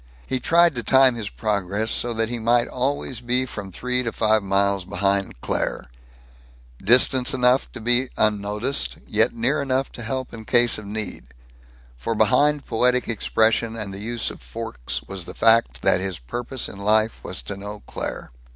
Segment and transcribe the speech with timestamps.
[0.25, 4.11] He tried so to time his progress that he might always be from three to
[4.11, 5.91] five miles behind Claire
[6.83, 8.97] distant enough to be unnoticed,
[9.31, 11.27] near enough to help in case of need.
[11.97, 16.67] For behind poetic expression and the use of forks was the fact that his purpose
[16.67, 18.31] in life was to know Claire.